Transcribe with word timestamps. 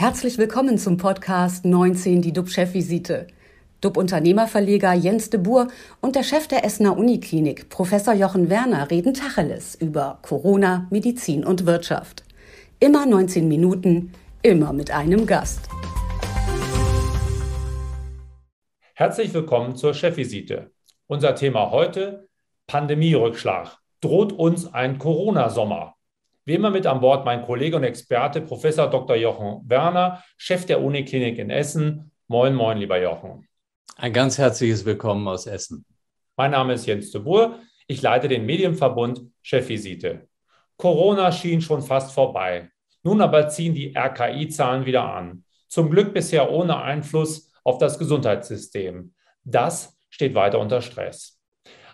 Herzlich 0.00 0.38
willkommen 0.38 0.78
zum 0.78 0.96
Podcast 0.96 1.64
19, 1.64 2.22
die 2.22 2.32
DUB-Chefvisite. 2.32 3.26
DUB-Unternehmerverleger 3.80 4.92
Jens 4.92 5.28
de 5.28 5.40
Boer 5.40 5.66
und 6.00 6.14
der 6.14 6.22
Chef 6.22 6.46
der 6.46 6.64
Essener 6.64 6.96
Uniklinik, 6.96 7.68
Professor 7.68 8.14
Jochen 8.14 8.48
Werner, 8.48 8.92
reden 8.92 9.12
Tacheles 9.12 9.74
über 9.74 10.20
Corona, 10.22 10.86
Medizin 10.90 11.44
und 11.44 11.66
Wirtschaft. 11.66 12.22
Immer 12.78 13.06
19 13.06 13.48
Minuten, 13.48 14.12
immer 14.42 14.72
mit 14.72 14.92
einem 14.92 15.26
Gast. 15.26 15.68
Herzlich 18.94 19.34
willkommen 19.34 19.74
zur 19.74 19.94
Chefvisite. 19.94 20.70
Unser 21.08 21.34
Thema 21.34 21.72
heute: 21.72 22.28
Pandemierückschlag. 22.68 23.78
Droht 24.00 24.32
uns 24.32 24.72
ein 24.72 24.98
Corona-Sommer? 24.98 25.97
Wie 26.48 26.54
immer 26.54 26.70
mit 26.70 26.86
an 26.86 27.00
Bord 27.00 27.26
mein 27.26 27.44
Kollege 27.44 27.76
und 27.76 27.84
Experte, 27.84 28.40
Professor 28.40 28.88
Dr. 28.88 29.16
Jochen 29.16 29.68
Werner, 29.68 30.24
Chef 30.38 30.64
der 30.64 30.82
Uniklinik 30.82 31.36
in 31.36 31.50
Essen. 31.50 32.10
Moin, 32.26 32.54
moin, 32.54 32.78
lieber 32.78 32.98
Jochen. 32.98 33.46
Ein 33.96 34.14
ganz 34.14 34.38
herzliches 34.38 34.86
Willkommen 34.86 35.28
aus 35.28 35.46
Essen. 35.46 35.84
Mein 36.38 36.52
Name 36.52 36.72
ist 36.72 36.86
Jens 36.86 37.10
de 37.10 37.20
Boer. 37.20 37.58
Ich 37.86 38.00
leite 38.00 38.28
den 38.28 38.46
Medienverbund 38.46 39.24
Chefvisite. 39.42 40.26
Corona 40.78 41.32
schien 41.32 41.60
schon 41.60 41.82
fast 41.82 42.14
vorbei. 42.14 42.70
Nun 43.02 43.20
aber 43.20 43.50
ziehen 43.50 43.74
die 43.74 43.94
RKI-Zahlen 43.94 44.86
wieder 44.86 45.04
an. 45.04 45.44
Zum 45.68 45.90
Glück 45.90 46.14
bisher 46.14 46.50
ohne 46.50 46.80
Einfluss 46.80 47.52
auf 47.62 47.76
das 47.76 47.98
Gesundheitssystem. 47.98 49.12
Das 49.44 49.98
steht 50.08 50.34
weiter 50.34 50.60
unter 50.60 50.80
Stress. 50.80 51.42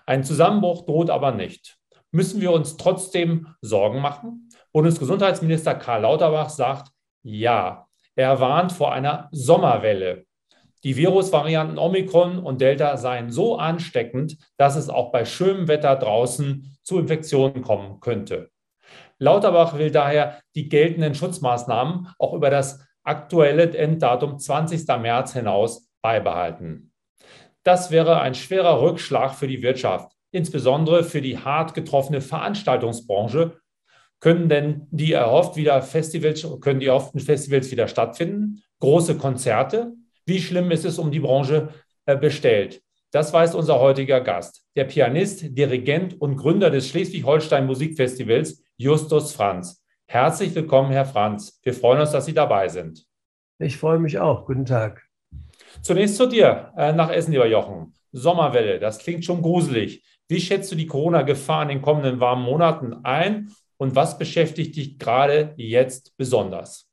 Ein 0.07 0.23
Zusammenbruch 0.23 0.87
droht 0.87 1.11
aber 1.11 1.33
nicht. 1.33 1.77
Müssen 2.15 2.41
wir 2.41 2.53
uns 2.53 2.77
trotzdem 2.77 3.49
Sorgen 3.61 4.01
machen? 4.01 4.44
Bundesgesundheitsminister 4.75 5.77
Karl 5.77 6.03
Lauterbach 6.03 6.51
sagt, 6.51 6.91
ja, 7.23 7.87
er 8.17 8.41
warnt 8.41 8.73
vor 8.73 8.93
einer 8.93 9.29
Sommerwelle. 9.31 10.27
Die 10.83 10.97
Virusvarianten 10.97 11.79
Omikron 11.79 12.41
und 12.41 12.61
Delta 12.61 12.97
seien 12.97 13.31
so 13.31 13.57
ansteckend, 13.57 14.37
dass 14.57 14.75
es 14.75 14.91
auch 14.91 15.13
bei 15.13 15.25
schönem 15.25 15.69
Wetter 15.69 15.95
draußen 15.95 16.77
zu 16.83 16.99
Infektionen 16.99 17.63
kommen 17.63 18.01
könnte. 18.01 18.51
Lauterbach 19.21 19.79
will 19.79 19.93
daher 19.93 20.41
die 20.57 20.69
geltenden 20.69 21.15
Schutzmaßnahmen 21.15 22.09
auch 22.19 22.35
über 22.35 22.51
das 22.51 22.85
aktuelle 23.05 23.77
Enddatum 23.79 24.41
20. 24.41 24.89
März 25.01 25.35
hinaus 25.35 25.89
beibehalten. 26.03 26.93
Das 27.63 27.93
wäre 27.93 28.21
ein 28.21 28.35
schwerer 28.35 28.83
Rückschlag 28.83 29.37
für 29.37 29.47
die 29.47 29.63
Wirtschaft 29.63 30.15
insbesondere 30.35 31.05
für 31.05 31.23
die 31.23 31.39
hart 31.39 31.75
getroffene 31.75 32.21
Veranstaltungsbranche. 32.21 33.61
Können 34.25 34.49
denn 34.49 34.87
die 34.91 35.13
erhofft 35.13 35.55
wieder 35.55 35.83
Festivals, 35.83 36.49
können 36.63 36.81
die 36.81 36.87
erhofften 36.87 37.21
Festivals 37.21 37.71
wieder 37.71 37.89
stattfinden? 37.89 38.63
Große 38.81 39.19
Konzerte? 39.19 39.93
Wie 40.25 40.41
schlimm 40.41 40.71
ist 40.71 40.87
es 40.87 40.99
um 40.99 41.11
die 41.11 41.21
Branche 41.21 41.69
äh, 42.07 42.17
bestellt? 42.17 42.81
Das 43.11 43.35
weiß 43.35 43.55
unser 43.55 43.81
heutiger 43.81 44.23
Gast, 44.23 44.65
der 44.77 44.85
Pianist, 44.85 45.45
Dirigent 45.59 46.19
und 46.23 46.37
Gründer 46.37 46.71
des 46.71 46.89
Schleswig-Holstein 46.89 47.67
Musikfestivals, 47.67 48.63
Justus 48.79 49.35
Franz. 49.35 49.85
Herzlich 50.07 50.55
willkommen, 50.55 50.91
Herr 50.91 51.05
Franz. 51.05 51.61
Wir 51.63 51.75
freuen 51.75 52.01
uns, 52.01 52.13
dass 52.13 52.25
Sie 52.25 52.33
dabei 52.33 52.69
sind. 52.69 53.05
Ich 53.59 53.77
freue 53.77 53.99
mich 53.99 54.19
auch. 54.19 54.47
Guten 54.47 54.65
Tag. 54.65 55.03
Zunächst 55.83 56.17
zu 56.17 56.27
dir, 56.27 56.73
äh, 56.79 56.95
nach 56.95 57.11
Essen, 57.11 57.33
lieber 57.33 57.47
Jochen. 57.47 57.93
Sommerwelle, 58.11 58.79
das 58.81 59.01
klingt 59.01 59.27
schon 59.27 59.43
gruselig. 59.43 60.03
Wie 60.29 60.41
schätzt 60.41 60.73
du 60.73 60.77
die 60.77 60.87
Corona-Gefahr 60.87 61.65
in 61.65 61.69
den 61.69 61.83
kommenden 61.83 62.21
warmen 62.21 62.45
Monaten 62.47 62.95
ein 63.05 63.51
und 63.77 63.95
was 63.95 64.19
beschäftigt 64.19 64.77
dich 64.77 64.99
gerade 64.99 65.55
jetzt 65.57 66.17
besonders? 66.17 66.89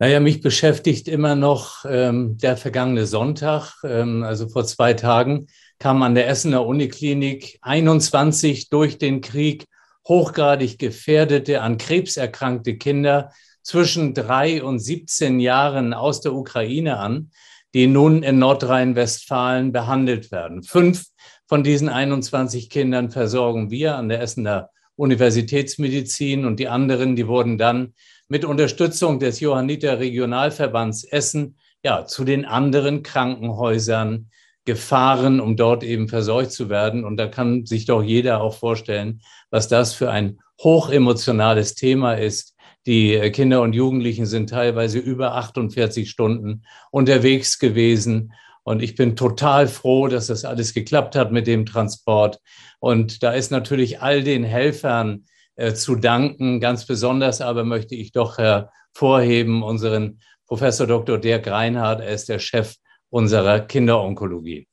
Naja, 0.00 0.20
mich 0.20 0.40
beschäftigt 0.40 1.08
immer 1.08 1.34
noch 1.34 1.84
ähm, 1.84 2.38
der 2.38 2.56
vergangene 2.56 3.06
Sonntag, 3.06 3.74
ähm, 3.82 4.22
also 4.22 4.48
vor 4.48 4.64
zwei 4.64 4.94
Tagen, 4.94 5.48
kamen 5.80 6.02
an 6.04 6.14
der 6.14 6.28
Essener 6.28 6.64
Uniklinik 6.66 7.58
21 7.62 8.68
durch 8.68 8.98
den 8.98 9.20
Krieg 9.20 9.66
hochgradig 10.06 10.78
gefährdete, 10.78 11.62
an 11.62 11.78
Krebs 11.78 12.16
erkrankte 12.16 12.76
Kinder 12.76 13.32
zwischen 13.62 14.14
drei 14.14 14.62
und 14.62 14.78
17 14.78 15.40
Jahren 15.40 15.92
aus 15.92 16.20
der 16.20 16.32
Ukraine 16.32 16.98
an, 16.98 17.30
die 17.74 17.86
nun 17.86 18.22
in 18.22 18.38
Nordrhein-Westfalen 18.38 19.72
behandelt 19.72 20.30
werden. 20.30 20.62
Fünf 20.62 21.04
von 21.46 21.64
diesen 21.64 21.88
21 21.88 22.70
Kindern 22.70 23.10
versorgen 23.10 23.70
wir 23.70 23.96
an 23.96 24.08
der 24.08 24.22
Essener 24.22 24.70
Universitätsmedizin 24.98 26.44
und 26.44 26.58
die 26.58 26.68
anderen, 26.68 27.14
die 27.14 27.28
wurden 27.28 27.56
dann 27.56 27.94
mit 28.28 28.44
Unterstützung 28.44 29.20
des 29.20 29.38
Johanniter 29.40 30.00
Regionalverbands 30.00 31.04
Essen 31.04 31.56
ja 31.84 32.04
zu 32.04 32.24
den 32.24 32.44
anderen 32.44 33.04
Krankenhäusern 33.04 34.28
gefahren, 34.64 35.40
um 35.40 35.56
dort 35.56 35.84
eben 35.84 36.08
versorgt 36.08 36.50
zu 36.50 36.68
werden. 36.68 37.04
Und 37.04 37.16
da 37.16 37.28
kann 37.28 37.64
sich 37.64 37.86
doch 37.86 38.02
jeder 38.02 38.40
auch 38.40 38.54
vorstellen, 38.54 39.22
was 39.50 39.68
das 39.68 39.94
für 39.94 40.10
ein 40.10 40.40
hochemotionales 40.62 41.74
Thema 41.74 42.14
ist. 42.14 42.56
Die 42.84 43.18
Kinder 43.30 43.62
und 43.62 43.74
Jugendlichen 43.74 44.26
sind 44.26 44.50
teilweise 44.50 44.98
über 44.98 45.34
48 45.36 46.10
Stunden 46.10 46.64
unterwegs 46.90 47.58
gewesen 47.58 48.32
und 48.68 48.82
ich 48.82 48.96
bin 48.96 49.16
total 49.16 49.66
froh, 49.66 50.08
dass 50.08 50.26
das 50.26 50.44
alles 50.44 50.74
geklappt 50.74 51.16
hat 51.16 51.32
mit 51.32 51.46
dem 51.46 51.64
Transport. 51.64 52.38
Und 52.80 53.22
da 53.22 53.32
ist 53.32 53.50
natürlich 53.50 54.02
all 54.02 54.22
den 54.22 54.44
Helfern 54.44 55.24
äh, 55.56 55.72
zu 55.72 55.96
danken. 55.96 56.60
Ganz 56.60 56.84
besonders 56.84 57.40
aber 57.40 57.64
möchte 57.64 57.94
ich 57.94 58.12
doch 58.12 58.36
hervorheben 58.36 59.62
unseren 59.62 60.20
Professor 60.46 60.86
Dr. 60.86 61.16
Dirk 61.16 61.46
Reinhardt. 61.46 62.00
Er 62.00 62.10
ist 62.10 62.28
der 62.28 62.40
Chef 62.40 62.74
unserer 63.08 63.60
Kinderonkologie. 63.60 64.68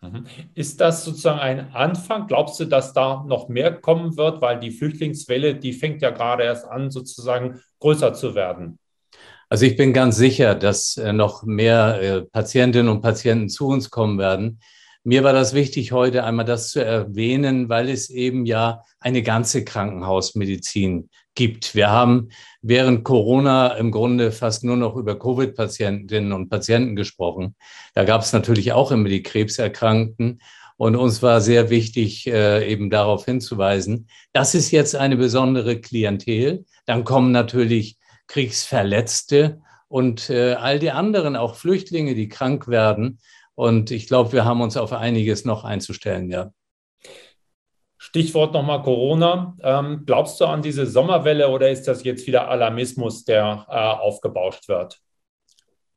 Mhm. 0.00 0.26
Ist 0.54 0.80
das 0.80 1.04
sozusagen 1.04 1.40
ein 1.40 1.74
Anfang? 1.74 2.28
Glaubst 2.28 2.60
du, 2.60 2.66
dass 2.66 2.92
da 2.92 3.24
noch 3.26 3.48
mehr 3.48 3.72
kommen 3.72 4.16
wird? 4.16 4.42
Weil 4.42 4.60
die 4.60 4.70
Flüchtlingswelle, 4.70 5.56
die 5.56 5.72
fängt 5.72 6.02
ja 6.02 6.10
gerade 6.10 6.44
erst 6.44 6.66
an, 6.66 6.92
sozusagen 6.92 7.60
größer 7.80 8.14
zu 8.14 8.36
werden. 8.36 8.78
Also 9.54 9.66
ich 9.66 9.76
bin 9.76 9.92
ganz 9.92 10.16
sicher, 10.16 10.56
dass 10.56 10.96
äh, 10.96 11.12
noch 11.12 11.44
mehr 11.44 12.02
äh, 12.02 12.22
Patientinnen 12.22 12.88
und 12.88 13.02
Patienten 13.02 13.48
zu 13.48 13.68
uns 13.68 13.88
kommen 13.88 14.18
werden. 14.18 14.58
Mir 15.04 15.22
war 15.22 15.32
das 15.32 15.54
wichtig, 15.54 15.92
heute 15.92 16.24
einmal 16.24 16.44
das 16.44 16.70
zu 16.70 16.84
erwähnen, 16.84 17.68
weil 17.68 17.88
es 17.88 18.10
eben 18.10 18.46
ja 18.46 18.82
eine 18.98 19.22
ganze 19.22 19.64
Krankenhausmedizin 19.64 21.08
gibt. 21.36 21.76
Wir 21.76 21.88
haben 21.88 22.30
während 22.62 23.04
Corona 23.04 23.68
im 23.76 23.92
Grunde 23.92 24.32
fast 24.32 24.64
nur 24.64 24.76
noch 24.76 24.96
über 24.96 25.16
Covid-Patientinnen 25.16 26.32
und 26.32 26.48
Patienten 26.48 26.96
gesprochen. 26.96 27.54
Da 27.94 28.02
gab 28.02 28.22
es 28.22 28.32
natürlich 28.32 28.72
auch 28.72 28.90
immer 28.90 29.08
die 29.08 29.22
Krebserkrankten. 29.22 30.40
Und 30.78 30.96
uns 30.96 31.22
war 31.22 31.40
sehr 31.40 31.70
wichtig, 31.70 32.26
äh, 32.26 32.68
eben 32.68 32.90
darauf 32.90 33.24
hinzuweisen, 33.24 34.08
das 34.32 34.56
ist 34.56 34.72
jetzt 34.72 34.96
eine 34.96 35.16
besondere 35.16 35.80
Klientel. 35.80 36.64
Dann 36.86 37.04
kommen 37.04 37.30
natürlich 37.30 37.98
Kriegsverletzte 38.26 39.60
und 39.88 40.30
äh, 40.30 40.54
all 40.54 40.78
die 40.78 40.90
anderen, 40.90 41.36
auch 41.36 41.56
Flüchtlinge, 41.56 42.14
die 42.14 42.28
krank 42.28 42.68
werden. 42.68 43.20
Und 43.54 43.90
ich 43.90 44.08
glaube, 44.08 44.32
wir 44.32 44.44
haben 44.44 44.60
uns 44.60 44.76
auf 44.76 44.92
einiges 44.92 45.44
noch 45.44 45.64
einzustellen, 45.64 46.30
ja. 46.30 46.50
Stichwort 47.96 48.52
nochmal 48.52 48.82
Corona. 48.82 49.56
Ähm, 49.62 50.02
glaubst 50.04 50.38
du 50.40 50.44
an 50.44 50.60
diese 50.60 50.84
Sommerwelle 50.86 51.48
oder 51.48 51.70
ist 51.70 51.88
das 51.88 52.04
jetzt 52.04 52.26
wieder 52.26 52.48
Alarmismus, 52.48 53.24
der 53.24 53.66
äh, 53.68 53.74
aufgebauscht 53.74 54.68
wird? 54.68 54.98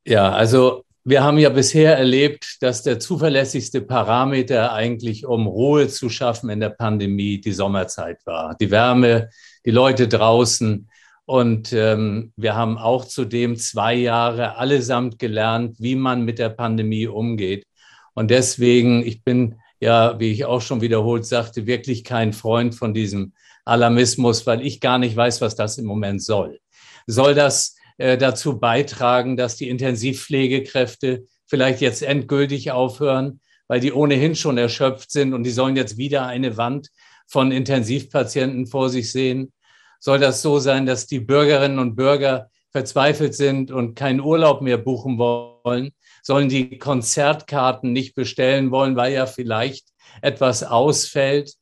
Ja, 0.05 0.31
also 0.31 0.85
wir 1.03 1.23
haben 1.23 1.37
ja 1.37 1.49
bisher 1.49 1.97
erlebt, 1.97 2.57
dass 2.61 2.83
der 2.83 2.99
zuverlässigste 2.99 3.81
Parameter 3.81 4.73
eigentlich, 4.73 5.25
um 5.25 5.47
Ruhe 5.47 5.87
zu 5.89 6.09
schaffen 6.09 6.49
in 6.49 6.59
der 6.59 6.69
Pandemie, 6.69 7.41
die 7.41 7.51
Sommerzeit 7.51 8.25
war. 8.25 8.55
Die 8.55 8.71
Wärme, 8.71 9.29
die 9.65 9.71
Leute 9.71 10.07
draußen, 10.07 10.89
und 11.27 11.73
ähm, 11.73 12.31
wir 12.37 12.55
haben 12.55 12.77
auch 12.77 13.03
zudem 13.03 13.57
zwei 13.57 13.95
Jahre 13.95 14.55
allesamt 14.55 15.19
gelernt, 15.19 15.75
wie 15.77 15.95
man 15.95 16.23
mit 16.23 16.39
der 16.39 16.47
Pandemie 16.47 17.05
umgeht. 17.05 17.65
Und 18.13 18.31
deswegen, 18.31 19.05
ich 19.05 19.25
bin 19.25 19.55
ja, 19.81 20.17
wie 20.21 20.31
ich 20.31 20.45
auch 20.45 20.61
schon 20.61 20.79
wiederholt 20.79 21.25
sagte, 21.25 21.67
wirklich 21.67 22.05
kein 22.05 22.31
Freund 22.31 22.75
von 22.75 22.93
diesem 22.93 23.33
Alarmismus, 23.65 24.47
weil 24.47 24.65
ich 24.65 24.79
gar 24.79 24.99
nicht 24.99 25.17
weiß, 25.17 25.41
was 25.41 25.57
das 25.57 25.77
im 25.77 25.85
Moment 25.85 26.23
soll. 26.23 26.61
Soll 27.07 27.35
das 27.35 27.75
äh, 27.97 28.17
dazu 28.17 28.57
beitragen, 28.57 29.35
dass 29.35 29.57
die 29.57 29.67
Intensivpflegekräfte 29.67 31.25
vielleicht 31.45 31.81
jetzt 31.81 32.03
endgültig 32.03 32.71
aufhören, 32.71 33.41
weil 33.67 33.81
die 33.81 33.91
ohnehin 33.91 34.35
schon 34.35 34.57
erschöpft 34.57 35.11
sind 35.11 35.33
und 35.33 35.43
die 35.43 35.51
sollen 35.51 35.75
jetzt 35.75 35.97
wieder 35.97 36.25
eine 36.25 36.55
Wand 36.55 36.87
von 37.27 37.51
Intensivpatienten 37.51 38.65
vor 38.65 38.89
sich 38.89 39.11
sehen? 39.11 39.51
Soll 39.99 40.19
das 40.19 40.41
so 40.41 40.59
sein, 40.59 40.85
dass 40.85 41.07
die 41.07 41.19
Bürgerinnen 41.19 41.79
und 41.79 41.95
Bürger 41.95 42.49
verzweifelt 42.71 43.35
sind 43.35 43.71
und 43.71 43.95
keinen 43.95 44.19
Urlaub 44.19 44.61
mehr 44.61 44.77
buchen 44.77 45.17
wollen, 45.17 45.91
sollen 46.21 46.49
die 46.49 46.77
Konzertkarten 46.77 47.91
nicht 47.91 48.15
bestellen 48.15 48.71
wollen, 48.71 48.95
weil 48.95 49.13
ja 49.13 49.25
vielleicht 49.25 49.87
etwas 50.21 50.63
ausfällt. 50.63 51.53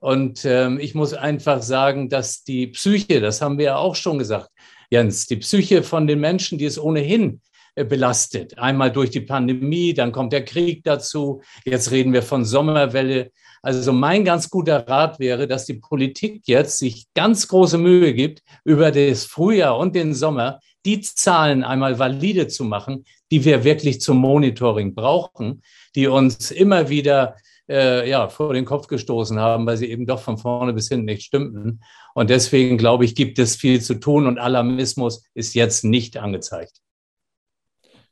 Und 0.00 0.44
ähm, 0.44 0.78
ich 0.78 0.94
muss 0.94 1.14
einfach 1.14 1.62
sagen, 1.62 2.08
dass 2.08 2.44
die 2.44 2.68
Psyche, 2.68 3.20
das 3.20 3.40
haben 3.40 3.58
wir 3.58 3.64
ja 3.64 3.76
auch 3.76 3.96
schon 3.96 4.18
gesagt, 4.18 4.50
Jens, 4.90 5.26
die 5.26 5.36
Psyche 5.36 5.82
von 5.82 6.06
den 6.06 6.20
Menschen, 6.20 6.58
die 6.58 6.64
es 6.64 6.78
ohnehin 6.78 7.40
belastet. 7.84 8.58
Einmal 8.58 8.90
durch 8.92 9.10
die 9.10 9.20
Pandemie, 9.20 9.94
dann 9.94 10.12
kommt 10.12 10.32
der 10.32 10.44
Krieg 10.44 10.84
dazu. 10.84 11.42
Jetzt 11.64 11.90
reden 11.90 12.12
wir 12.12 12.22
von 12.22 12.44
Sommerwelle. 12.44 13.30
Also 13.62 13.92
mein 13.92 14.24
ganz 14.24 14.50
guter 14.50 14.86
Rat 14.86 15.18
wäre, 15.18 15.46
dass 15.46 15.66
die 15.66 15.74
Politik 15.74 16.42
jetzt 16.46 16.78
sich 16.78 17.06
ganz 17.14 17.48
große 17.48 17.78
Mühe 17.78 18.14
gibt, 18.14 18.42
über 18.64 18.90
das 18.90 19.24
Frühjahr 19.24 19.78
und 19.78 19.94
den 19.94 20.14
Sommer 20.14 20.60
die 20.84 21.00
Zahlen 21.00 21.64
einmal 21.64 21.98
valide 21.98 22.48
zu 22.48 22.64
machen, 22.64 23.04
die 23.30 23.44
wir 23.44 23.64
wirklich 23.64 24.00
zum 24.00 24.18
Monitoring 24.18 24.94
brauchen, 24.94 25.62
die 25.94 26.06
uns 26.06 26.50
immer 26.50 26.88
wieder 26.88 27.36
äh, 27.68 28.08
ja, 28.08 28.28
vor 28.28 28.54
den 28.54 28.64
Kopf 28.64 28.86
gestoßen 28.86 29.38
haben, 29.38 29.66
weil 29.66 29.76
sie 29.76 29.90
eben 29.90 30.06
doch 30.06 30.20
von 30.20 30.38
vorne 30.38 30.72
bis 30.72 30.88
hinten 30.88 31.06
nicht 31.06 31.22
stimmten. 31.22 31.80
Und 32.14 32.30
deswegen 32.30 32.78
glaube 32.78 33.04
ich, 33.04 33.14
gibt 33.14 33.38
es 33.38 33.56
viel 33.56 33.80
zu 33.82 33.94
tun 33.94 34.26
und 34.26 34.38
Alarmismus 34.38 35.24
ist 35.34 35.54
jetzt 35.54 35.84
nicht 35.84 36.16
angezeigt. 36.16 36.80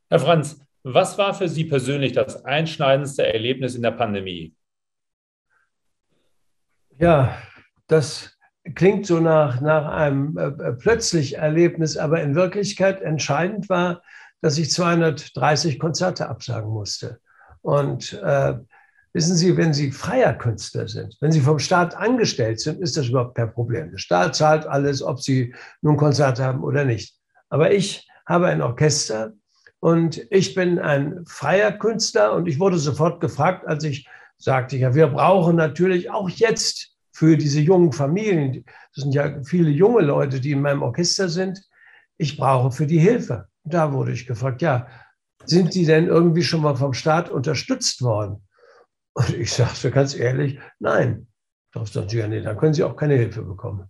Herr 0.08 0.20
Franz, 0.20 0.60
was 0.84 1.18
war 1.18 1.34
für 1.34 1.48
Sie 1.48 1.64
persönlich 1.64 2.12
das 2.12 2.44
einschneidendste 2.44 3.26
Erlebnis 3.26 3.74
in 3.74 3.82
der 3.82 3.90
Pandemie? 3.90 4.54
Ja, 6.96 7.36
das 7.88 8.36
klingt 8.74 9.06
so 9.06 9.18
nach, 9.18 9.60
nach 9.60 9.86
einem 9.86 10.38
äh, 10.38 10.46
äh 10.46 10.72
plötzlich 10.74 11.38
Erlebnis, 11.38 11.96
aber 11.96 12.22
in 12.22 12.36
Wirklichkeit 12.36 13.02
entscheidend 13.02 13.68
war, 13.68 14.02
dass 14.40 14.58
ich 14.58 14.70
230 14.70 15.80
Konzerte 15.80 16.28
absagen 16.28 16.70
musste. 16.70 17.20
Und 17.62 18.12
äh, 18.22 18.54
wissen 19.12 19.34
Sie, 19.34 19.56
wenn 19.56 19.74
Sie 19.74 19.90
freier 19.90 20.34
Künstler 20.34 20.86
sind, 20.86 21.16
wenn 21.20 21.32
Sie 21.32 21.40
vom 21.40 21.58
Staat 21.58 21.96
angestellt 21.96 22.60
sind, 22.60 22.80
ist 22.80 22.96
das 22.96 23.08
überhaupt 23.08 23.34
kein 23.34 23.52
Problem. 23.52 23.90
Der 23.90 23.98
Staat 23.98 24.36
zahlt 24.36 24.66
alles, 24.66 25.02
ob 25.02 25.20
Sie 25.20 25.52
nun 25.82 25.96
Konzerte 25.96 26.44
haben 26.44 26.62
oder 26.62 26.84
nicht. 26.84 27.16
Aber 27.48 27.72
ich 27.72 28.08
habe 28.24 28.46
ein 28.46 28.62
Orchester 28.62 29.32
und 29.86 30.26
ich 30.30 30.56
bin 30.56 30.80
ein 30.80 31.24
freier 31.26 31.70
Künstler 31.70 32.32
und 32.32 32.48
ich 32.48 32.58
wurde 32.58 32.76
sofort 32.76 33.20
gefragt, 33.20 33.68
als 33.68 33.84
ich 33.84 34.08
sagte, 34.36 34.76
ja, 34.76 34.96
wir 34.96 35.06
brauchen 35.06 35.54
natürlich 35.54 36.10
auch 36.10 36.28
jetzt 36.28 36.96
für 37.12 37.36
diese 37.36 37.60
jungen 37.60 37.92
Familien, 37.92 38.64
das 38.92 39.04
sind 39.04 39.14
ja 39.14 39.40
viele 39.44 39.70
junge 39.70 40.02
Leute, 40.02 40.40
die 40.40 40.50
in 40.50 40.60
meinem 40.60 40.82
Orchester 40.82 41.28
sind, 41.28 41.62
ich 42.16 42.36
brauche 42.36 42.72
für 42.72 42.88
die 42.88 42.98
Hilfe. 42.98 43.46
Da 43.62 43.92
wurde 43.92 44.10
ich 44.10 44.26
gefragt, 44.26 44.60
ja, 44.60 44.88
sind 45.44 45.72
die 45.76 45.86
denn 45.86 46.08
irgendwie 46.08 46.42
schon 46.42 46.62
mal 46.62 46.74
vom 46.74 46.92
Staat 46.92 47.30
unterstützt 47.30 48.02
worden? 48.02 48.42
Und 49.14 49.34
ich 49.34 49.52
sagte 49.52 49.92
ganz 49.92 50.16
ehrlich, 50.16 50.58
nein. 50.80 51.28
Darauf 51.72 51.90
sagten 51.90 52.08
sie, 52.08 52.18
ja, 52.18 52.26
nee, 52.26 52.42
dann 52.42 52.56
können 52.56 52.74
sie 52.74 52.82
auch 52.82 52.96
keine 52.96 53.14
Hilfe 53.14 53.42
bekommen. 53.42 53.88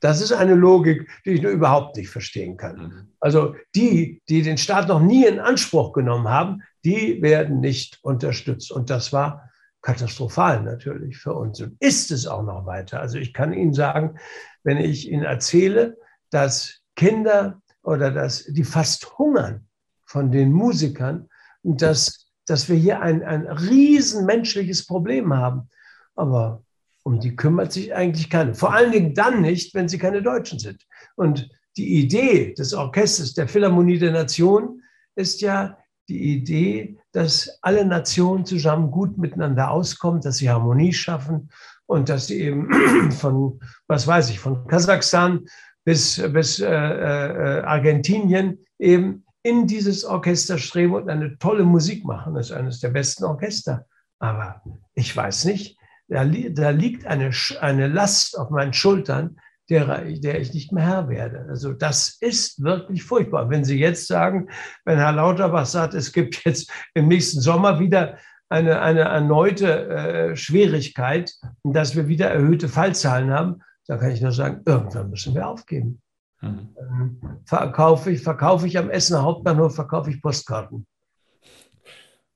Das 0.00 0.20
ist 0.20 0.32
eine 0.32 0.54
Logik, 0.54 1.08
die 1.24 1.30
ich 1.30 1.42
nur 1.42 1.52
überhaupt 1.52 1.96
nicht 1.96 2.08
verstehen 2.08 2.56
kann. 2.56 2.76
Mhm. 2.76 3.12
Also 3.20 3.54
die, 3.74 4.22
die 4.28 4.42
den 4.42 4.58
Staat 4.58 4.88
noch 4.88 5.00
nie 5.00 5.26
in 5.26 5.40
Anspruch 5.40 5.92
genommen 5.92 6.28
haben, 6.28 6.62
die 6.84 7.20
werden 7.22 7.60
nicht 7.60 7.98
unterstützt. 8.02 8.70
Und 8.70 8.90
das 8.90 9.12
war 9.12 9.50
katastrophal 9.82 10.62
natürlich 10.62 11.18
für 11.18 11.34
uns 11.34 11.60
und 11.60 11.76
ist 11.80 12.10
es 12.10 12.26
auch 12.26 12.42
noch 12.42 12.66
weiter. 12.66 13.00
Also 13.00 13.18
ich 13.18 13.32
kann 13.32 13.52
Ihnen 13.52 13.74
sagen, 13.74 14.18
wenn 14.64 14.76
ich 14.76 15.08
Ihnen 15.08 15.22
erzähle, 15.22 15.96
dass 16.30 16.80
Kinder 16.96 17.62
oder 17.82 18.10
dass 18.10 18.44
die 18.44 18.64
fast 18.64 19.18
hungern 19.18 19.66
von 20.04 20.30
den 20.30 20.52
Musikern 20.52 21.28
und 21.62 21.80
dass, 21.80 22.30
dass 22.46 22.68
wir 22.68 22.76
hier 22.76 23.00
ein, 23.00 23.22
ein 23.22 23.46
riesen 23.46 24.26
menschliches 24.26 24.86
Problem 24.86 25.34
haben. 25.34 25.68
Aber 26.16 26.64
um 27.08 27.20
die 27.20 27.34
kümmert 27.34 27.72
sich 27.72 27.94
eigentlich 27.94 28.28
keiner. 28.28 28.54
Vor 28.54 28.74
allen 28.74 28.92
Dingen 28.92 29.14
dann 29.14 29.40
nicht, 29.40 29.74
wenn 29.74 29.88
sie 29.88 29.96
keine 29.96 30.20
Deutschen 30.20 30.58
sind. 30.58 30.86
Und 31.16 31.48
die 31.78 32.00
Idee 32.02 32.52
des 32.52 32.74
Orchesters 32.74 33.32
der 33.32 33.48
Philharmonie 33.48 33.98
der 33.98 34.12
Nation 34.12 34.82
ist 35.16 35.40
ja 35.40 35.78
die 36.10 36.34
Idee, 36.34 36.98
dass 37.12 37.58
alle 37.62 37.86
Nationen 37.86 38.44
zusammen 38.44 38.90
gut 38.90 39.16
miteinander 39.16 39.70
auskommen, 39.70 40.20
dass 40.20 40.36
sie 40.36 40.50
Harmonie 40.50 40.92
schaffen 40.92 41.48
und 41.86 42.10
dass 42.10 42.26
sie 42.26 42.42
eben 42.42 43.10
von, 43.12 43.58
was 43.86 44.06
weiß 44.06 44.28
ich, 44.28 44.38
von 44.38 44.66
Kasachstan 44.66 45.46
bis, 45.86 46.22
bis 46.32 46.60
äh, 46.60 46.66
äh, 46.66 47.62
Argentinien 47.62 48.58
eben 48.78 49.24
in 49.42 49.66
dieses 49.66 50.04
Orchester 50.04 50.58
streben 50.58 50.92
und 50.92 51.08
eine 51.08 51.38
tolle 51.38 51.64
Musik 51.64 52.04
machen. 52.04 52.34
Das 52.34 52.50
ist 52.50 52.52
eines 52.56 52.80
der 52.80 52.90
besten 52.90 53.24
Orchester. 53.24 53.86
Aber 54.18 54.62
ich 54.94 55.16
weiß 55.16 55.46
nicht, 55.46 55.77
da, 56.08 56.24
da 56.24 56.70
liegt 56.70 57.06
eine, 57.06 57.30
eine 57.60 57.86
Last 57.86 58.38
auf 58.38 58.50
meinen 58.50 58.72
Schultern, 58.72 59.36
der, 59.68 60.04
der 60.04 60.40
ich 60.40 60.54
nicht 60.54 60.72
mehr 60.72 60.86
Herr 60.86 61.08
werde. 61.08 61.46
Also 61.48 61.72
das 61.72 62.16
ist 62.20 62.62
wirklich 62.62 63.02
furchtbar. 63.02 63.50
Wenn 63.50 63.64
Sie 63.64 63.78
jetzt 63.78 64.06
sagen, 64.06 64.48
wenn 64.84 64.98
Herr 64.98 65.12
Lauterbach 65.12 65.66
sagt, 65.66 65.94
es 65.94 66.12
gibt 66.12 66.44
jetzt 66.44 66.70
im 66.94 67.08
nächsten 67.08 67.40
Sommer 67.40 67.78
wieder 67.78 68.18
eine, 68.48 68.80
eine 68.80 69.00
erneute 69.00 69.88
äh, 69.88 70.36
Schwierigkeit, 70.36 71.32
dass 71.64 71.94
wir 71.94 72.08
wieder 72.08 72.30
erhöhte 72.30 72.68
Fallzahlen 72.68 73.30
haben, 73.30 73.60
da 73.86 73.98
kann 73.98 74.10
ich 74.10 74.22
nur 74.22 74.32
sagen, 74.32 74.62
irgendwann 74.64 75.10
müssen 75.10 75.34
wir 75.34 75.46
aufgeben. 75.46 76.00
Mhm. 76.40 76.74
Ähm, 76.78 77.20
verkaufe, 77.44 78.10
ich, 78.10 78.22
verkaufe 78.22 78.66
ich 78.66 78.78
am 78.78 78.88
Essener 78.90 79.22
Hauptbahnhof, 79.22 79.74
verkaufe 79.74 80.10
ich 80.10 80.22
Postkarten. 80.22 80.86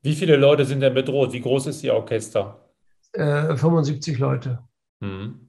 Wie 0.02 0.14
viele 0.14 0.36
Leute 0.36 0.64
sind 0.64 0.80
denn 0.80 0.94
bedroht? 0.94 1.32
Wie 1.32 1.40
groß 1.40 1.68
ist 1.68 1.82
Ihr 1.84 1.94
Orchester? 1.94 2.61
Äh, 3.12 3.56
75 3.56 4.18
Leute. 4.18 4.60
Mhm. 5.00 5.48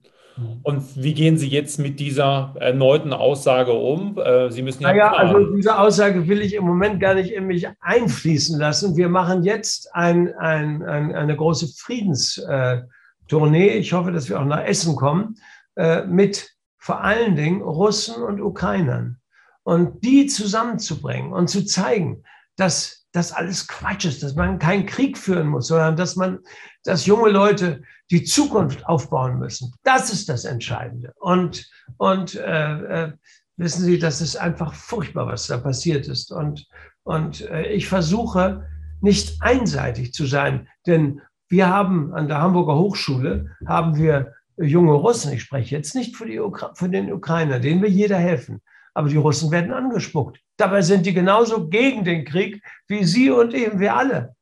Und 0.63 0.83
wie 0.95 1.13
gehen 1.13 1.37
Sie 1.37 1.47
jetzt 1.47 1.77
mit 1.77 1.99
dieser 1.99 2.55
erneuten 2.59 3.13
Aussage 3.13 3.73
um? 3.73 4.17
Äh, 4.17 4.49
Sie 4.49 4.63
müssen 4.63 4.81
ja. 4.81 4.89
Naja, 4.89 5.13
also 5.13 5.55
diese 5.55 5.77
Aussage 5.77 6.27
will 6.27 6.41
ich 6.41 6.55
im 6.55 6.65
Moment 6.65 6.99
gar 6.99 7.13
nicht 7.13 7.31
in 7.31 7.45
mich 7.45 7.67
einfließen 7.81 8.59
lassen. 8.59 8.97
Wir 8.97 9.09
machen 9.09 9.43
jetzt 9.43 9.93
ein, 9.93 10.33
ein, 10.35 10.81
ein, 10.83 11.13
eine 11.13 11.35
große 11.35 11.67
Friedenstournee. 11.77 13.77
Ich 13.77 13.93
hoffe, 13.93 14.11
dass 14.11 14.27
wir 14.27 14.39
auch 14.39 14.45
nach 14.45 14.63
Essen 14.63 14.95
kommen, 14.95 15.35
äh, 15.75 16.03
mit 16.05 16.49
vor 16.79 17.01
allen 17.01 17.35
Dingen 17.35 17.61
Russen 17.61 18.23
und 18.23 18.41
Ukrainern. 18.41 19.19
Und 19.61 20.03
die 20.03 20.25
zusammenzubringen 20.25 21.31
und 21.31 21.47
zu 21.47 21.63
zeigen, 21.63 22.23
dass 22.57 23.02
das 23.13 23.31
alles 23.31 23.67
Quatsch 23.67 24.05
ist, 24.05 24.23
dass 24.23 24.35
man 24.35 24.59
keinen 24.59 24.85
Krieg 24.85 25.17
führen 25.17 25.47
muss, 25.47 25.67
sondern 25.67 25.95
dass 25.95 26.15
man, 26.15 26.39
dass 26.83 27.05
junge 27.05 27.29
Leute 27.29 27.83
die 28.11 28.23
Zukunft 28.23 28.85
aufbauen 28.87 29.39
müssen. 29.39 29.73
Das 29.83 30.11
ist 30.11 30.27
das 30.29 30.45
Entscheidende. 30.45 31.13
Und, 31.19 31.69
und 31.97 32.35
äh, 32.35 33.03
äh, 33.05 33.13
wissen 33.55 33.85
Sie, 33.85 33.99
das 33.99 34.19
ist 34.19 34.35
einfach 34.35 34.73
furchtbar, 34.73 35.27
was 35.27 35.47
da 35.47 35.57
passiert 35.57 36.07
ist. 36.07 36.31
Und, 36.31 36.67
und 37.03 37.41
äh, 37.49 37.71
ich 37.71 37.87
versuche 37.87 38.67
nicht 38.99 39.41
einseitig 39.41 40.13
zu 40.13 40.25
sein, 40.25 40.67
denn 40.87 41.21
wir 41.49 41.67
haben 41.69 42.13
an 42.15 42.27
der 42.27 42.41
Hamburger 42.41 42.75
Hochschule 42.75 43.55
haben 43.67 43.95
wir 43.95 44.33
junge 44.57 44.93
Russen. 44.93 45.33
Ich 45.33 45.43
spreche 45.43 45.75
jetzt 45.75 45.93
nicht 45.93 46.15
für, 46.15 46.25
die 46.25 46.39
Ukra 46.39 46.73
für 46.73 46.89
den 46.89 47.13
Ukrainer, 47.13 47.59
denen 47.59 47.81
will 47.83 47.91
jeder 47.91 48.17
helfen. 48.17 48.61
Aber 48.93 49.09
die 49.09 49.17
Russen 49.17 49.51
werden 49.51 49.73
angespuckt. 49.73 50.39
Dabei 50.57 50.81
sind 50.81 51.05
die 51.05 51.13
genauso 51.13 51.67
gegen 51.67 52.03
den 52.03 52.25
Krieg 52.25 52.61
wie 52.87 53.03
Sie 53.03 53.29
und 53.29 53.53
eben 53.53 53.79
wir 53.79 53.95
alle. 53.95 54.35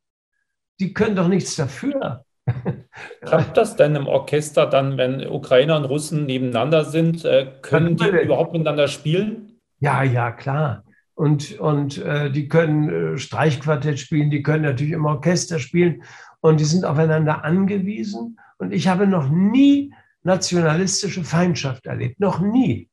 Die 0.79 0.93
können 0.93 1.15
doch 1.15 1.27
nichts 1.27 1.55
dafür. 1.55 2.25
Klappt 3.21 3.55
das 3.55 3.75
denn 3.75 3.95
im 3.95 4.07
Orchester 4.07 4.65
dann, 4.65 4.97
wenn 4.97 5.25
Ukrainer 5.25 5.77
und 5.77 5.85
Russen 5.85 6.25
nebeneinander 6.25 6.85
sind? 6.85 7.23
Äh, 7.23 7.51
können 7.61 7.95
die 7.95 8.07
überhaupt 8.07 8.51
miteinander 8.51 8.87
spielen? 8.87 9.59
Ja, 9.79 10.03
ja, 10.03 10.31
klar. 10.31 10.83
Und, 11.13 11.59
und 11.59 11.97
äh, 11.99 12.31
die 12.31 12.47
können 12.47 13.15
äh, 13.15 13.17
Streichquartett 13.17 13.99
spielen, 13.99 14.31
die 14.31 14.43
können 14.43 14.63
natürlich 14.63 14.93
im 14.93 15.05
Orchester 15.05 15.59
spielen 15.59 16.03
und 16.39 16.59
die 16.59 16.65
sind 16.65 16.85
aufeinander 16.85 17.43
angewiesen. 17.43 18.39
Und 18.57 18.73
ich 18.73 18.87
habe 18.87 19.07
noch 19.07 19.29
nie 19.29 19.93
nationalistische 20.23 21.23
Feindschaft 21.23 21.85
erlebt, 21.85 22.19
noch 22.19 22.39
nie. 22.39 22.89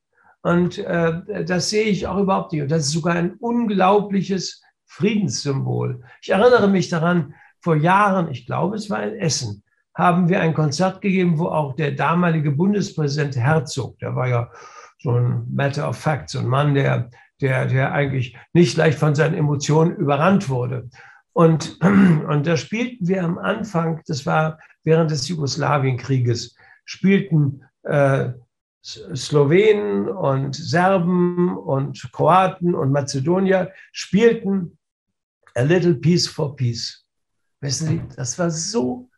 Und 0.48 0.78
äh, 0.78 1.44
das 1.44 1.68
sehe 1.68 1.84
ich 1.84 2.06
auch 2.06 2.16
überhaupt 2.16 2.52
nicht. 2.52 2.62
Und 2.62 2.70
das 2.70 2.86
ist 2.86 2.92
sogar 2.92 3.16
ein 3.16 3.34
unglaubliches 3.34 4.62
Friedenssymbol. 4.86 6.00
Ich 6.22 6.30
erinnere 6.30 6.68
mich 6.68 6.88
daran, 6.88 7.34
vor 7.60 7.76
Jahren, 7.76 8.30
ich 8.30 8.46
glaube, 8.46 8.76
es 8.76 8.88
war 8.88 9.02
in 9.02 9.18
Essen, 9.18 9.62
haben 9.94 10.30
wir 10.30 10.40
ein 10.40 10.54
Konzert 10.54 11.02
gegeben, 11.02 11.38
wo 11.38 11.48
auch 11.48 11.76
der 11.76 11.92
damalige 11.92 12.50
Bundespräsident 12.50 13.36
Herzog, 13.36 13.98
der 13.98 14.16
war 14.16 14.26
ja 14.26 14.50
so 15.02 15.10
ein 15.10 15.46
Matter 15.52 15.86
of 15.86 15.98
Fact, 15.98 16.30
so 16.30 16.38
ein 16.38 16.46
Mann, 16.46 16.72
der, 16.74 17.10
der, 17.42 17.66
der 17.66 17.92
eigentlich 17.92 18.34
nicht 18.54 18.74
leicht 18.78 18.98
von 18.98 19.14
seinen 19.14 19.34
Emotionen 19.34 19.96
überrannt 19.96 20.48
wurde. 20.48 20.88
Und, 21.34 21.78
und 21.82 22.46
da 22.46 22.56
spielten 22.56 23.06
wir 23.06 23.22
am 23.22 23.36
Anfang, 23.36 24.00
das 24.06 24.24
war 24.24 24.58
während 24.82 25.10
des 25.10 25.28
Jugoslawienkrieges, 25.28 26.56
spielten 26.86 27.64
äh, 27.82 28.30
Slowenen 28.82 30.08
und 30.08 30.54
Serben 30.54 31.56
und 31.56 32.10
Kroaten 32.12 32.74
und 32.74 32.92
Mazedonier 32.92 33.72
spielten 33.92 34.78
A 35.54 35.62
Little 35.62 35.94
Piece 35.94 36.28
for 36.28 36.54
Peace. 36.56 37.04
Wissen 37.60 37.88
Sie, 37.88 38.02
das 38.16 38.38
war 38.38 38.50
so 38.50 39.10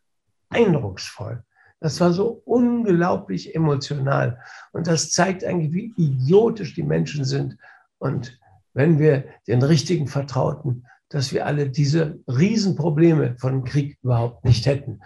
eindrucksvoll. 0.49 1.43
Das 1.79 1.99
war 1.99 2.11
so 2.11 2.41
unglaublich 2.45 3.55
emotional. 3.55 4.39
Und 4.71 4.87
das 4.87 5.11
zeigt 5.11 5.43
eigentlich, 5.43 5.73
wie 5.73 5.93
idiotisch 5.97 6.75
die 6.75 6.83
Menschen 6.83 7.25
sind. 7.25 7.57
Und 7.97 8.39
wenn 8.73 8.99
wir 8.99 9.25
den 9.47 9.63
richtigen 9.63 10.07
vertrauten, 10.07 10.85
dass 11.09 11.33
wir 11.33 11.45
alle 11.45 11.69
diese 11.69 12.19
Riesenprobleme 12.27 13.35
von 13.37 13.63
Krieg 13.63 13.97
überhaupt 14.01 14.45
nicht 14.45 14.65
hätten. 14.65 15.01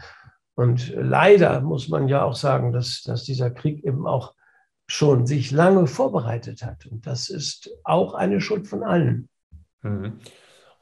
Und 0.56 0.94
leider 0.96 1.62
muss 1.62 1.90
man 1.90 2.08
ja 2.08 2.24
auch 2.24 2.36
sagen, 2.36 2.72
dass, 2.72 3.02
dass 3.04 3.24
dieser 3.24 3.52
Krieg 3.52 3.84
eben 3.84 4.06
auch 4.06 4.36
schon 4.88 5.26
sich 5.26 5.52
lange 5.52 5.88
vorbereitet 5.88 6.64
hat. 6.64 6.86
Und 6.86 7.08
das 7.08 7.30
ist 7.30 7.70
auch 7.84 8.14
eine 8.14 8.42
Schuld 8.42 8.68
von 8.68 8.84
allen. 8.84 9.30
Mhm. 9.82 10.20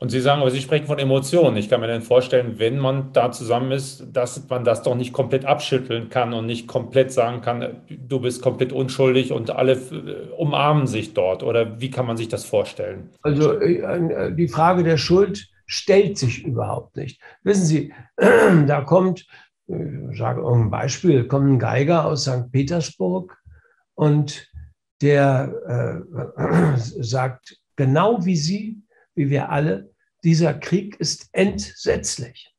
Und 0.04 0.10
Sie 0.10 0.20
sagen, 0.20 0.42
aber 0.42 0.52
Sie 0.52 0.60
sprechen 0.60 0.86
von 0.86 1.00
Emotionen. 1.00 1.56
Ich 1.56 1.70
kann 1.70 1.80
mir 1.80 1.88
dann 1.88 2.02
vorstellen, 2.02 2.60
wenn 2.60 2.78
man 2.78 3.14
da 3.14 3.32
zusammen 3.32 3.72
ist, 3.72 4.06
dass 4.12 4.50
man 4.50 4.66
das 4.66 4.84
doch 4.84 4.96
nicht 4.96 5.14
komplett 5.14 5.46
abschütteln 5.46 6.10
kann 6.10 6.34
und 6.34 6.46
nicht 6.46 6.68
komplett 6.68 7.14
sagen 7.14 7.40
kann, 7.40 7.84
du 7.88 8.20
bist 8.20 8.42
komplett 8.42 8.74
unschuldig 8.74 9.32
und 9.32 9.52
alle 9.52 9.74
äh, 9.74 10.30
umarmen 10.38 10.88
sich 10.88 11.14
dort. 11.14 11.42
Oder 11.42 11.80
wie 11.80 11.90
kann 11.90 12.06
man 12.06 12.18
sich 12.18 12.28
das 12.28 12.44
vorstellen? 12.44 13.12
Also 13.22 13.58
äh, 13.62 13.76
äh, 13.78 14.36
die 14.36 14.50
Frage 14.50 14.84
der 14.84 14.98
Schuld 14.98 15.48
stellt 15.68 16.18
sich 16.18 16.44
überhaupt 16.44 16.98
nicht. 16.98 17.22
Wissen 17.44 17.66
Sie, 17.66 17.94
da 18.18 18.82
kommt, 18.82 19.26
ich 19.68 20.18
sage 20.18 20.46
ein 20.46 20.70
Beispiel, 20.70 21.30
kommt 21.30 21.48
ein 21.48 21.60
Geiger 21.60 22.06
aus 22.06 22.24
St. 22.24 22.52
Petersburg 22.52 23.38
und 23.96 24.50
der 25.02 26.06
äh, 26.08 26.78
sagt 26.78 27.58
genau 27.76 28.26
wie 28.26 28.36
Sie, 28.36 28.82
wie 29.16 29.30
wir 29.30 29.50
alle, 29.50 29.92
dieser 30.24 30.54
Krieg 30.54 30.96
ist 31.00 31.30
entsetzlich. 31.34 32.54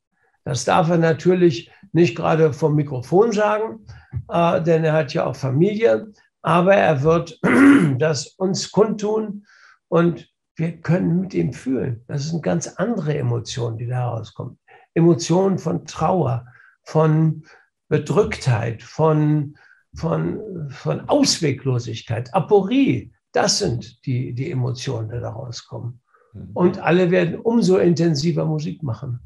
Das 0.44 0.64
darf 0.64 0.90
er 0.90 0.98
natürlich 0.98 1.70
nicht 1.92 2.16
gerade 2.16 2.52
vom 2.52 2.74
Mikrofon 2.74 3.32
sagen, 3.32 3.86
äh, 4.28 4.62
denn 4.62 4.84
er 4.84 4.92
hat 4.92 5.14
ja 5.14 5.24
auch 5.24 5.36
Familie, 5.36 6.12
aber 6.42 6.74
er 6.74 7.02
wird 7.02 7.40
das 7.98 8.28
uns 8.28 8.70
kundtun 8.70 9.46
und 9.88 10.28
wir 10.56 10.80
können 10.80 11.20
mit 11.20 11.34
ihm 11.34 11.52
fühlen. 11.52 12.04
Das 12.06 12.28
sind 12.28 12.42
ganz 12.42 12.68
andere 12.68 13.16
Emotionen, 13.16 13.78
die 13.78 13.86
da 13.86 13.96
herauskommen. 13.96 14.58
Emotionen 14.94 15.58
von 15.58 15.84
Trauer, 15.86 16.46
von 16.84 17.44
Bedrücktheit, 17.88 18.82
von, 18.82 19.56
von, 19.94 20.68
von 20.70 21.08
Ausweglosigkeit, 21.08 22.32
Aporie. 22.34 23.12
Das 23.32 23.58
sind 23.58 24.04
die, 24.06 24.32
die 24.32 24.50
Emotionen, 24.50 25.08
die 25.08 25.20
da 25.20 25.30
rauskommen. 25.30 26.00
Mhm. 26.32 26.50
Und 26.54 26.78
alle 26.78 27.10
werden 27.10 27.38
umso 27.40 27.78
intensiver 27.78 28.44
Musik 28.44 28.82
machen. 28.82 29.20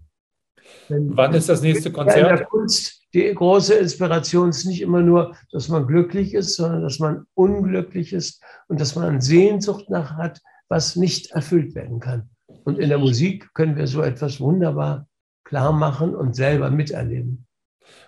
Denn 0.88 1.16
Wann 1.16 1.34
ist 1.34 1.48
das 1.48 1.62
nächste 1.62 1.90
Konzert? 1.92 2.30
In 2.30 2.36
der 2.36 2.44
Kunst, 2.46 3.02
die 3.14 3.34
große 3.34 3.74
Inspiration 3.74 4.50
ist 4.50 4.66
nicht 4.66 4.82
immer 4.82 5.00
nur, 5.00 5.34
dass 5.50 5.68
man 5.68 5.86
glücklich 5.86 6.34
ist, 6.34 6.56
sondern 6.56 6.82
dass 6.82 6.98
man 6.98 7.26
unglücklich 7.34 8.12
ist 8.12 8.42
und 8.68 8.80
dass 8.80 8.94
man 8.94 9.20
Sehnsucht 9.20 9.88
nach 9.88 10.16
hat, 10.16 10.40
was 10.68 10.96
nicht 10.96 11.30
erfüllt 11.30 11.74
werden 11.74 12.00
kann. 12.00 12.30
Und 12.64 12.78
in 12.78 12.90
der 12.90 12.98
Musik 12.98 13.52
können 13.54 13.76
wir 13.76 13.86
so 13.86 14.02
etwas 14.02 14.40
wunderbar 14.40 15.06
klar 15.44 15.72
machen 15.72 16.14
und 16.14 16.36
selber 16.36 16.70
miterleben. 16.70 17.46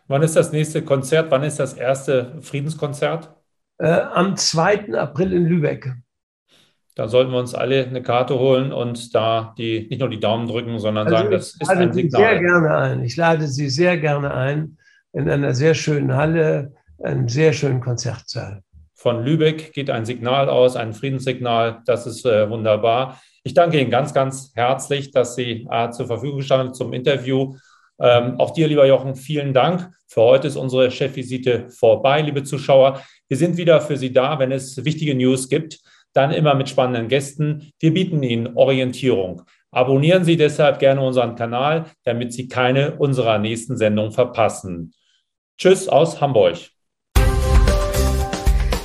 Wann 0.08 0.22
ist 0.22 0.36
das 0.36 0.52
nächste 0.52 0.82
Konzert? 0.82 1.30
Wann 1.30 1.42
ist 1.42 1.60
das 1.60 1.74
erste 1.74 2.40
Friedenskonzert? 2.40 3.30
Äh, 3.78 3.90
am 3.90 4.36
2. 4.36 4.94
April 4.94 5.32
in 5.32 5.46
Lübeck. 5.46 5.92
Da 6.96 7.08
sollten 7.08 7.30
wir 7.30 7.38
uns 7.38 7.54
alle 7.54 7.86
eine 7.86 8.02
Karte 8.02 8.38
holen 8.38 8.72
und 8.72 9.14
da 9.14 9.54
die 9.56 9.86
nicht 9.88 10.00
nur 10.00 10.10
die 10.10 10.20
Daumen 10.20 10.48
drücken, 10.48 10.78
sondern 10.78 11.06
also 11.06 11.16
sagen, 11.18 11.30
das 11.30 11.56
ist 11.58 11.70
ein 11.70 11.92
Sie 11.92 12.02
Signal. 12.02 12.22
Sehr 12.22 12.40
gerne 12.40 12.76
ein. 12.76 13.04
Ich 13.04 13.16
lade 13.16 13.46
Sie 13.46 13.70
sehr 13.70 13.96
gerne 13.96 14.34
ein 14.34 14.76
in 15.12 15.30
einer 15.30 15.54
sehr 15.54 15.74
schönen 15.74 16.14
Halle, 16.14 16.74
einem 17.02 17.28
sehr 17.28 17.52
schönen 17.52 17.80
Konzertsaal. 17.80 18.62
Von 18.94 19.24
Lübeck 19.24 19.72
geht 19.72 19.88
ein 19.88 20.04
Signal 20.04 20.50
aus, 20.50 20.76
ein 20.76 20.92
Friedenssignal. 20.92 21.82
Das 21.86 22.06
ist 22.06 22.26
äh, 22.26 22.50
wunderbar. 22.50 23.18
Ich 23.44 23.54
danke 23.54 23.80
Ihnen 23.80 23.90
ganz, 23.90 24.12
ganz 24.12 24.52
herzlich, 24.54 25.10
dass 25.10 25.36
Sie 25.36 25.66
äh, 25.70 25.90
zur 25.90 26.06
Verfügung 26.06 26.42
standen 26.42 26.74
zum 26.74 26.92
Interview. 26.92 27.54
Ähm, 28.00 28.38
auch 28.38 28.52
dir, 28.52 28.68
lieber 28.68 28.86
Jochen, 28.86 29.14
vielen 29.14 29.52
Dank. 29.52 29.90
Für 30.06 30.22
heute 30.22 30.48
ist 30.48 30.56
unsere 30.56 30.90
Chefvisite 30.90 31.68
vorbei, 31.70 32.22
liebe 32.22 32.42
Zuschauer. 32.42 33.02
Wir 33.28 33.36
sind 33.36 33.56
wieder 33.56 33.80
für 33.80 33.96
Sie 33.96 34.12
da, 34.12 34.38
wenn 34.38 34.52
es 34.52 34.84
wichtige 34.84 35.14
News 35.14 35.48
gibt 35.48 35.78
dann 36.12 36.32
immer 36.32 36.54
mit 36.54 36.68
spannenden 36.68 37.08
Gästen. 37.08 37.72
Wir 37.78 37.92
bieten 37.92 38.22
Ihnen 38.22 38.56
Orientierung. 38.56 39.42
Abonnieren 39.70 40.24
Sie 40.24 40.36
deshalb 40.36 40.78
gerne 40.80 41.00
unseren 41.00 41.36
Kanal, 41.36 41.86
damit 42.04 42.32
Sie 42.32 42.48
keine 42.48 42.96
unserer 42.96 43.38
nächsten 43.38 43.76
Sendungen 43.76 44.12
verpassen. 44.12 44.92
Tschüss 45.58 45.88
aus 45.88 46.20
Hamburg. 46.20 46.56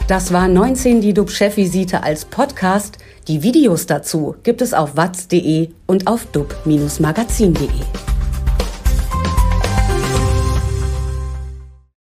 Das 0.07 0.31
war 0.31 0.47
19 0.47 1.01
die 1.01 1.13
DUB-Chefvisite 1.15 2.03
als 2.03 2.25
Podcast. 2.25 2.99
Die 3.27 3.41
Videos 3.41 3.87
dazu 3.87 4.35
gibt 4.43 4.61
es 4.61 4.75
auf 4.75 4.95
watz.de 4.95 5.69
und 5.87 6.05
auf 6.05 6.27
dub-magazin.de. 6.27 8.14